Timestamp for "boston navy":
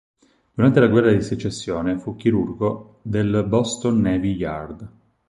3.47-4.33